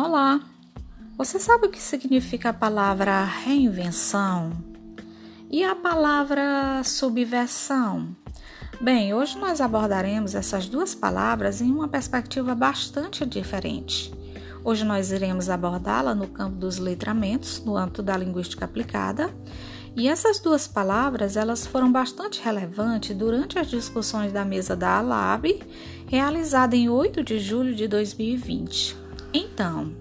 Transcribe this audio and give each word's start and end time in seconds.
Olá! 0.00 0.40
Você 1.16 1.40
sabe 1.40 1.66
o 1.66 1.70
que 1.72 1.82
significa 1.82 2.50
a 2.50 2.54
palavra 2.54 3.24
reinvenção? 3.24 4.52
E 5.50 5.64
a 5.64 5.74
palavra 5.74 6.84
subversão? 6.84 8.14
Bem, 8.80 9.12
hoje 9.12 9.36
nós 9.36 9.60
abordaremos 9.60 10.36
essas 10.36 10.68
duas 10.68 10.94
palavras 10.94 11.60
em 11.60 11.72
uma 11.72 11.88
perspectiva 11.88 12.54
bastante 12.54 13.26
diferente. 13.26 14.14
Hoje 14.62 14.84
nós 14.84 15.10
iremos 15.10 15.50
abordá-la 15.50 16.14
no 16.14 16.28
campo 16.28 16.54
dos 16.54 16.78
letramentos, 16.78 17.60
no 17.64 17.76
âmbito 17.76 18.00
da 18.00 18.16
linguística 18.16 18.66
aplicada, 18.66 19.34
e 19.96 20.06
essas 20.06 20.38
duas 20.38 20.68
palavras, 20.68 21.36
elas 21.36 21.66
foram 21.66 21.90
bastante 21.90 22.40
relevantes 22.40 23.16
durante 23.16 23.58
as 23.58 23.66
discussões 23.66 24.32
da 24.32 24.44
mesa 24.44 24.76
da 24.76 24.98
ALAB, 24.98 25.60
realizada 26.06 26.76
em 26.76 26.88
8 26.88 27.24
de 27.24 27.40
julho 27.40 27.74
de 27.74 27.88
2020. 27.88 29.07
Então, 29.32 29.92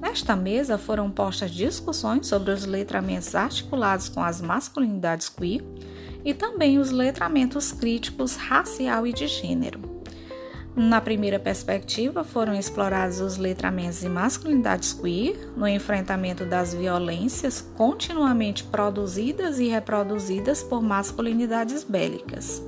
nesta 0.00 0.34
mesa 0.34 0.76
foram 0.76 1.10
postas 1.10 1.50
discussões 1.50 2.26
sobre 2.26 2.52
os 2.52 2.64
letramentos 2.64 3.34
articulados 3.34 4.08
com 4.08 4.22
as 4.22 4.40
masculinidades 4.40 5.28
queer 5.28 5.62
e 6.24 6.34
também 6.34 6.78
os 6.78 6.90
letramentos 6.90 7.70
críticos 7.70 8.36
racial 8.36 9.06
e 9.06 9.12
de 9.12 9.26
gênero. 9.26 9.94
Na 10.76 11.00
primeira 11.00 11.38
perspectiva, 11.38 12.24
foram 12.24 12.52
explorados 12.52 13.20
os 13.20 13.36
letramentos 13.36 14.00
de 14.00 14.08
masculinidades 14.08 14.92
queer 14.92 15.52
no 15.56 15.68
enfrentamento 15.68 16.44
das 16.44 16.74
violências 16.74 17.60
continuamente 17.76 18.64
produzidas 18.64 19.60
e 19.60 19.68
reproduzidas 19.68 20.64
por 20.64 20.82
masculinidades 20.82 21.84
bélicas. 21.84 22.60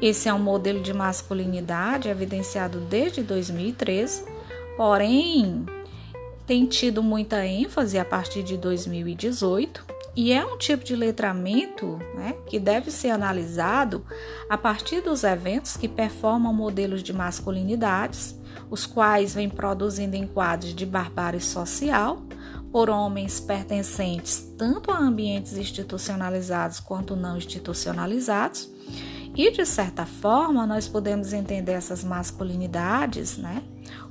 Esse 0.00 0.30
é 0.30 0.32
um 0.32 0.38
modelo 0.38 0.80
de 0.80 0.94
masculinidade 0.94 2.08
evidenciado 2.08 2.80
desde 2.80 3.22
2013 3.22 4.35
porém 4.76 5.64
tem 6.46 6.66
tido 6.66 7.02
muita 7.02 7.44
ênfase 7.44 7.98
a 7.98 8.04
partir 8.04 8.42
de 8.42 8.56
2018 8.56 9.84
e 10.14 10.32
é 10.32 10.44
um 10.44 10.56
tipo 10.56 10.82
de 10.82 10.96
letramento 10.96 11.98
né, 12.14 12.34
que 12.46 12.58
deve 12.58 12.90
ser 12.90 13.10
analisado 13.10 14.04
a 14.48 14.56
partir 14.56 15.02
dos 15.02 15.24
eventos 15.24 15.76
que 15.76 15.88
performam 15.88 16.54
modelos 16.54 17.02
de 17.02 17.12
masculinidades, 17.12 18.34
os 18.70 18.86
quais 18.86 19.34
vêm 19.34 19.50
produzindo 19.50 20.16
enquadros 20.16 20.74
de 20.74 20.86
barbárie 20.86 21.40
social 21.40 22.22
por 22.72 22.88
homens 22.88 23.40
pertencentes 23.40 24.52
tanto 24.56 24.90
a 24.90 24.98
ambientes 24.98 25.56
institucionalizados 25.56 26.80
quanto 26.80 27.14
não 27.14 27.36
institucionalizados. 27.36 28.70
E 29.36 29.50
de 29.50 29.66
certa 29.66 30.06
forma, 30.06 30.66
nós 30.66 30.88
podemos 30.88 31.34
entender 31.34 31.72
essas 31.72 32.02
masculinidades, 32.02 33.36
né, 33.36 33.62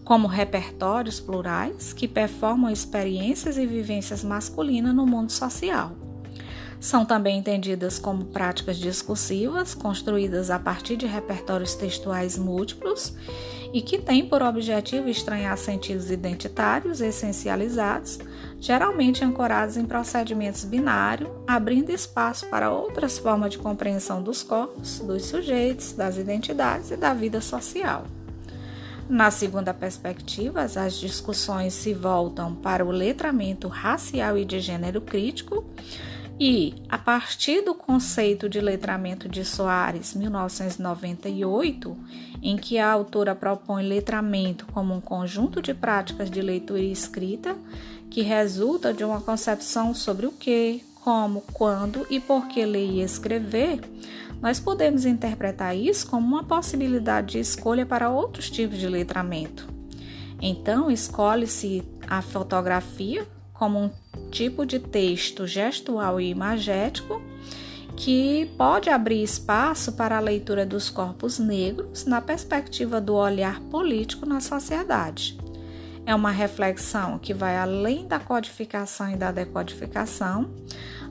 como 0.03 0.27
repertórios 0.27 1.19
plurais 1.19 1.91
que 1.93 2.07
performam 2.07 2.69
experiências 2.69 3.57
e 3.57 3.65
vivências 3.65 4.23
masculinas 4.23 4.93
no 4.93 5.05
mundo 5.05 5.31
social. 5.31 6.04
São 6.79 7.05
também 7.05 7.37
entendidas 7.37 7.97
como 7.97 8.25
práticas 8.25 8.77
discursivas 8.77 9.73
construídas 9.73 10.49
a 10.51 10.59
partir 10.59 10.97
de 10.97 11.05
repertórios 11.05 11.73
textuais 11.73 12.37
múltiplos 12.37 13.13
e 13.73 13.81
que 13.81 13.97
têm 13.97 14.27
por 14.27 14.41
objetivo 14.41 15.09
estranhar 15.09 15.57
sentidos 15.57 16.09
identitários 16.09 17.01
essencializados, 17.01 18.19
geralmente 18.59 19.23
ancorados 19.23 19.75
em 19.77 19.85
procedimentos 19.85 20.63
binários, 20.63 21.29
abrindo 21.45 21.89
espaço 21.89 22.47
para 22.47 22.71
outras 22.71 23.17
formas 23.17 23.51
de 23.51 23.57
compreensão 23.57 24.21
dos 24.21 24.43
corpos, 24.43 24.99
dos 24.99 25.25
sujeitos, 25.25 25.91
das 25.91 26.17
identidades 26.17 26.91
e 26.91 26.95
da 26.95 27.13
vida 27.13 27.41
social. 27.41 28.05
Na 29.09 29.29
segunda 29.29 29.73
perspectiva, 29.73 30.61
as 30.61 30.95
discussões 30.95 31.73
se 31.73 31.93
voltam 31.93 32.55
para 32.55 32.83
o 32.83 32.89
letramento 32.89 33.67
racial 33.67 34.35
e 34.37 34.43
de 34.43 34.59
gênero 34.59 34.99
crítico, 34.99 35.63
e, 36.39 36.75
a 36.89 36.97
partir 36.97 37.61
do 37.61 37.73
conceito 37.73 38.49
de 38.49 38.59
letramento 38.59 39.29
de 39.29 39.45
Soares, 39.45 40.13
1998, 40.13 41.97
em 42.41 42.57
que 42.57 42.77
a 42.77 42.91
autora 42.91 43.33
propõe 43.33 43.87
letramento 43.87 44.65
como 44.67 44.93
um 44.93 44.99
conjunto 44.99 45.61
de 45.61 45.73
práticas 45.73 46.29
de 46.29 46.41
leitura 46.41 46.81
e 46.81 46.91
escrita 46.91 47.55
que 48.09 48.21
resulta 48.21 48.93
de 48.93 49.03
uma 49.03 49.21
concepção 49.21 49.93
sobre 49.93 50.25
o 50.25 50.31
que, 50.31 50.83
como, 50.95 51.41
quando 51.53 52.05
e 52.09 52.19
por 52.19 52.47
que 52.47 52.65
ler 52.65 52.89
e 52.89 53.01
escrever, 53.01 53.79
nós 54.41 54.59
podemos 54.59 55.05
interpretar 55.05 55.75
isso 55.75 56.05
como 56.07 56.27
uma 56.27 56.43
possibilidade 56.43 57.33
de 57.33 57.39
escolha 57.39 57.85
para 57.85 58.09
outros 58.09 58.49
tipos 58.49 58.77
de 58.77 58.87
letramento. 58.87 59.67
Então, 60.41 60.91
escolhe-se 60.91 61.81
a 62.07 62.21
fotografia 62.21 63.25
como 63.55 63.79
um 63.79 63.89
tipo 64.29 64.65
de 64.65 64.79
texto 64.79 65.47
gestual 65.47 66.21
e 66.21 66.29
imagético 66.29 67.21
que 67.95 68.51
pode 68.57 68.89
abrir 68.89 69.23
espaço 69.23 69.93
para 69.93 70.17
a 70.17 70.19
leitura 70.19 70.65
dos 70.65 70.89
corpos 70.89 71.39
negros 71.39 72.05
na 72.05 72.21
perspectiva 72.21 72.99
do 72.99 73.15
olhar 73.15 73.59
político 73.61 74.25
na 74.25 74.41
sociedade. 74.41 75.39
É 76.05 76.13
uma 76.13 76.29
reflexão 76.29 77.17
que 77.17 77.33
vai 77.33 77.57
além 77.57 78.05
da 78.07 78.19
codificação 78.19 79.11
e 79.11 79.15
da 79.15 79.31
decodificação, 79.31 80.51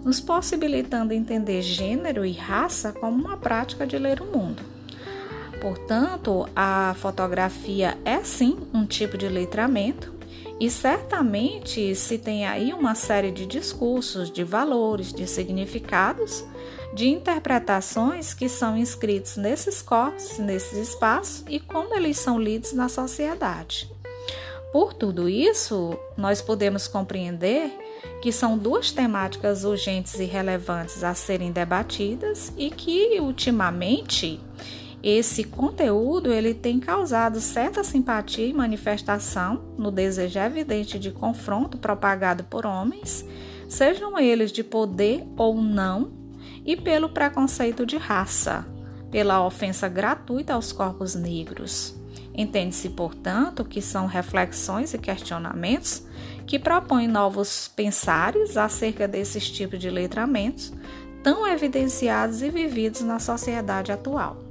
nos 0.05 0.21
possibilitando 0.21 1.13
entender 1.13 1.63
gênero 1.63 2.25
e 2.25 2.33
raça 2.33 2.93
como 2.93 3.25
uma 3.25 3.37
prática 3.37 3.87
de 3.87 3.99
ler 3.99 4.21
o 4.21 4.27
mundo. 4.27 4.63
Portanto, 5.61 6.47
a 6.55 6.95
fotografia 6.99 7.97
é 8.05 8.23
sim 8.23 8.59
um 8.73 8.85
tipo 8.85 9.17
de 9.17 9.29
letramento 9.29 10.14
e 10.61 10.71
certamente 10.71 11.95
se 11.95 12.17
tem 12.17 12.47
aí 12.47 12.73
uma 12.73 12.95
série 12.95 13.31
de 13.31 13.45
discursos, 13.45 14.31
de 14.31 14.45
valores, 14.45 15.13
de 15.13 15.27
significados, 15.27 16.45
de 16.95 17.09
interpretações 17.09 18.33
que 18.33 18.49
são 18.49 18.77
inscritos 18.77 19.37
nesses 19.37 19.83
corpos, 19.83 20.39
nesses 20.39 20.89
espaços 20.89 21.45
e 21.49 21.59
como 21.59 21.95
eles 21.97 22.19
são 22.19 22.39
lidos 22.39 22.73
na 22.73 22.89
sociedade. 22.89 23.93
Por 24.73 24.93
tudo 24.93 25.29
isso, 25.29 25.97
nós 26.17 26.41
podemos 26.41 26.89
compreender 26.89 27.71
que 28.21 28.33
são 28.33 28.59
duas 28.59 28.91
temáticas 28.91 29.65
urgentes 29.65 30.19
e 30.19 30.25
relevantes 30.25 31.05
a 31.05 31.15
serem 31.15 31.53
debatidas 31.53 32.53
e 32.57 32.71
que 32.71 33.21
ultimamente 33.21 34.41
esse 35.07 35.45
conteúdo 35.45 36.33
ele 36.33 36.55
tem 36.55 36.81
causado 36.81 37.39
certa 37.39 37.85
simpatia 37.85 38.47
e 38.47 38.55
manifestação 38.55 39.63
no 39.77 39.91
desejo 39.91 40.39
evidente 40.39 40.99
de 40.99 41.11
confronto 41.11 41.77
propagado 41.77 42.45
por 42.45 42.65
homens, 42.65 43.23
sejam 43.69 44.19
eles 44.19 44.51
de 44.51 44.65
poder 44.65 45.23
ou 45.37 45.61
não, 45.61 46.11
e 46.65 46.75
pelo 46.75 47.11
preconceito 47.11 47.85
de 47.85 47.99
raça, 47.99 48.67
pela 49.11 49.45
ofensa 49.45 49.91
gratuita 49.91 50.55
aos 50.55 50.73
corpos 50.73 51.15
negros. 51.15 51.95
Entende-se, 52.35 52.89
portanto, 52.89 53.63
que 53.63 53.83
são 53.83 54.07
reflexões 54.07 54.95
e 54.95 54.99
questionamentos 54.99 56.03
que 56.47 56.59
propõem 56.59 57.07
novos 57.07 57.69
pensares 57.69 58.57
acerca 58.57 59.07
desses 59.07 59.51
tipos 59.51 59.79
de 59.79 59.91
letramentos 59.91 60.73
tão 61.23 61.47
evidenciados 61.47 62.41
e 62.41 62.49
vividos 62.49 63.03
na 63.03 63.19
sociedade 63.19 63.93
atual. 63.93 64.44